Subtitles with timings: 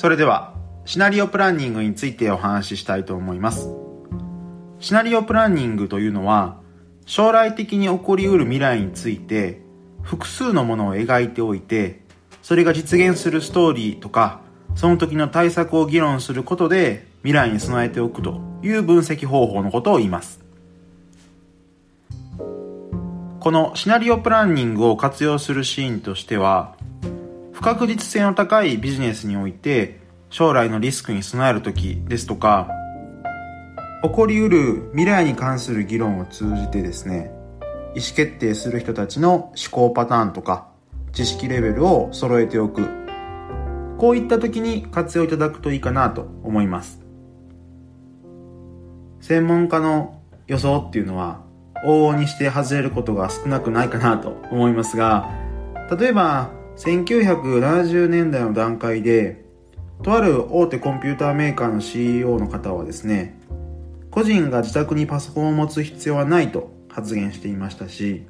[0.00, 0.54] それでは、
[0.86, 3.68] シナリオプランニングについてお話ししたいと思います。
[4.78, 6.56] シナリオプランニングというのは、
[7.04, 9.60] 将来的に起こりうる未来について、
[10.00, 12.00] 複数のものを描いておいて、
[12.40, 14.40] それが実現するストーリーとか、
[14.74, 20.40] その時の対策を議論することで未来に備えておくという分析方法のことを言います。
[22.38, 26.74] このシナリオプランニングを活用するシーンとしては、
[27.60, 30.00] 不確実性の高いビジネスにおいて
[30.30, 32.70] 将来のリスクに備える時ですとか、
[34.02, 37.30] 起こりうる未来に関する議論を通じてですね、
[37.94, 40.68] 意思決定する人たちの思考パターンとか
[41.12, 42.88] 知識レベルを揃えておく。
[43.98, 47.02] こういった時に活用いただくといいかなと思います。
[49.20, 51.42] 専門家の予想っていうのは
[51.84, 55.30] 往々にして外れることが少なくないかなと思いますが、
[55.94, 59.44] 例えば1970年代の段階で、
[60.02, 63.38] とある大手コンピューターメーカーの CEO の方はですね、
[64.10, 68.24] 個人が自宅にパソコンを持つ必要はないと発言していましたし、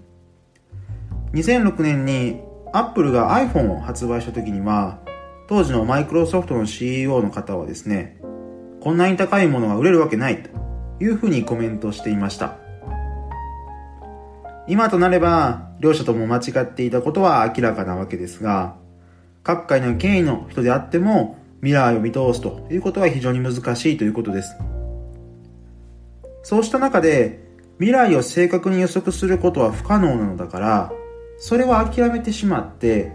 [1.32, 2.40] 2006年に
[2.72, 4.98] Apple が iPhone を発売した時には、
[5.48, 8.20] 当時のマイクロソフトの CEO の方はですね、
[8.80, 10.50] こんなに高いものが売れるわけないと
[10.98, 12.56] いうふうにコメントしていました。
[14.70, 18.76] 今となれば、両者とも間違っていたことは明らかなわけですが、
[19.42, 24.54] 各界の権威の人であっても、未来を見通すということは非常に難しいということです。
[26.44, 27.42] そうした中で、
[27.80, 30.92] 未来を正確に予測することは不可能なのだから、
[31.38, 33.10] それは諦めてしまって、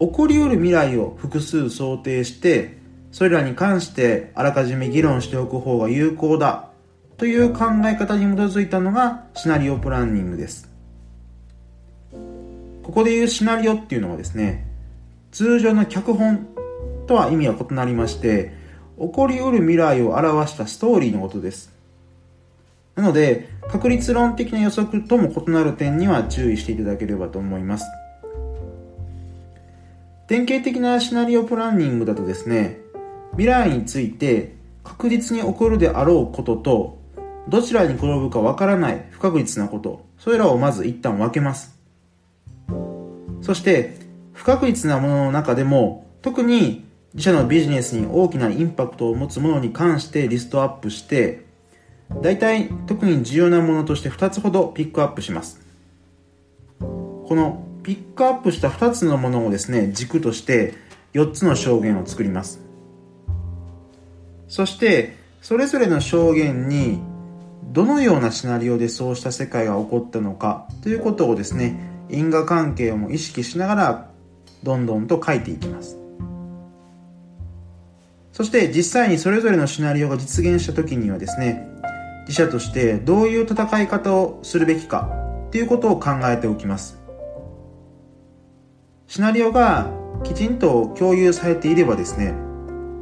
[0.00, 2.76] 起こりうる未来を複数想定して、
[3.10, 6.68] それらに関してあらかじめ議論しておく方が有効だ
[7.16, 10.70] という考え方に基づいたのがシナリオプランニングです。
[12.82, 14.66] ここで言うシナリオっていうのはですね、
[15.32, 16.48] 通常の脚本
[17.06, 18.52] とは意味は異なりまして、
[18.98, 21.72] 起こりうる未来を表したストーリーのことです。
[22.96, 27.86] なので、確率論的な予測とも異なる点には注意していただければと思います。
[30.26, 32.78] 典型的なシナリオプランニングだとですね、
[33.32, 34.54] 未来について
[34.84, 36.98] 確実に起こるであろうことと、
[37.48, 41.79] どちらに転ぶかわからない不確実なこと、それらをまず一旦分けます。
[43.50, 43.96] そして、
[44.32, 46.84] 不確実なものの中でも、特に
[47.14, 51.46] 自社のビジネスに大きなインパクトを持つものに関してリストアップして、
[52.22, 55.60] 大体特に重要なものとして2つほどピックアップします。
[56.78, 60.74] このピックアップした2つのものをですね、軸として
[61.14, 62.60] 4つの証言を作ります。
[64.46, 67.00] そして、それぞれの証言に
[67.64, 74.10] どのようなシナリオでそうした世界が起こったのかということをですね、因果関係を意識しながら
[74.62, 75.96] どんどんと書いていきます。
[78.32, 81.68] そして実際にそれぞれのシナリオが実現した時にはですね
[82.22, 85.10] 自社としてどういう戦い方をするべきか
[85.48, 86.98] っていうことを考えておきます。
[89.06, 89.90] シナリオが
[90.22, 92.32] きちんと共有されていればですね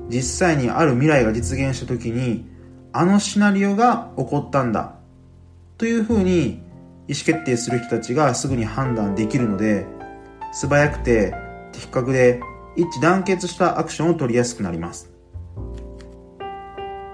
[0.09, 2.47] 実際にある未来が実現した時に
[2.93, 4.95] あのシナリオが起こったんだ
[5.77, 6.63] というふうに
[7.09, 9.87] 意思決定する人たちがすぐに判断できるので、
[10.53, 11.35] 素早くて
[11.73, 12.41] 的確で
[12.77, 15.11] 一致団結したアクションを取りやすくなります。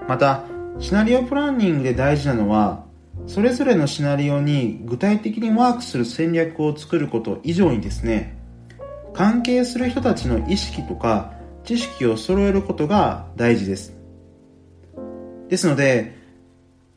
[0.07, 0.43] また、
[0.79, 2.85] シナリオプランニングで大事なのは、
[3.25, 8.37] それぞれのシナリオに具体的にワークする戦略を作ること以上にですね、
[9.13, 11.33] 関係する人たちの意識とか
[11.63, 13.95] 知識を揃えることが大事です。
[15.47, 16.15] ですので、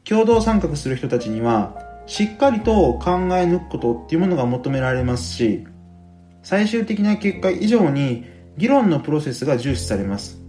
[0.04, 5.66] 共同参画する人たちには、しっかりと考え抜くことっていうものが求められますし、
[6.42, 8.24] 最終的な結果以上に
[8.56, 10.40] 議論のプロセスが重視されます。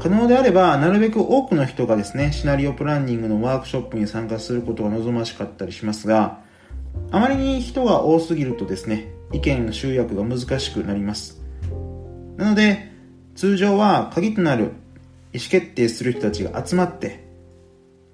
[0.00, 6.40] 可能であれば、なるべく多くの人がですね、シナリオプランニングのワークショップに参加することが望ましかったりしますが、
[7.10, 11.42] あまりに人が多すぎるとですね、意見の集約が難しくなります。
[12.38, 12.90] なので、
[13.34, 14.72] 通常は鍵となる
[15.34, 17.21] 意思決定する人たちが集まって、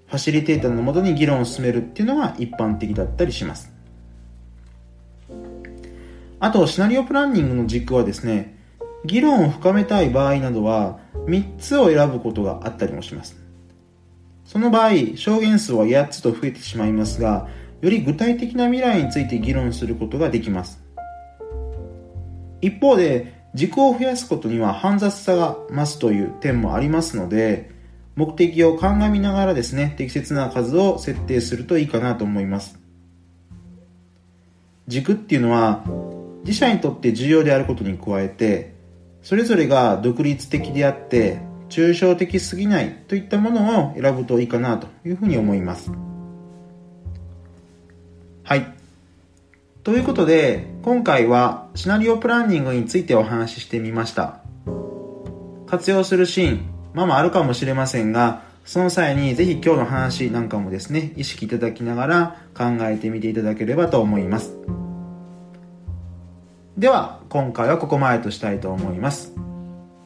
[0.08, 3.72] ファシリテーターのもとに議論を進めるっていうのが一般的だったりします。
[6.40, 8.56] あと、シナリオプランニングの軸はですね、
[9.04, 13.36] 議論を深めたい場合などは3つを選ぶことがあったりもします。
[14.44, 17.48] その場合、証言数は8つと増えてしまいますが、
[17.82, 20.82] より具体的な未来について議論することができます。
[22.62, 27.70] 一方で、軸を増やすことには煩雑さが増すという点もありますので、
[28.18, 32.76] 目的を鑑みながらですね、適切な数を設定するといいかなと思います。
[34.88, 35.84] 軸っていうのは、
[36.44, 38.74] 自社にとって重要であることに加えて、
[39.22, 41.38] それぞれが独立的であって
[41.68, 45.92] 抽象的すぎないといったものを選ぶといいかなというふうに思います。
[48.42, 48.66] はい。
[49.84, 54.40] ということで今回はシナリオプランニングについてお話ししてみました。
[55.66, 64.54] 活用するシーンまあまああるかもしれませんがその際にぜひ今日の話なんかもですね意識いただきながら考えてみていただければと思います。
[66.76, 69.32] では今回はここまでとしたいと思います。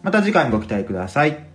[0.03, 1.52] また次回ご期待ください。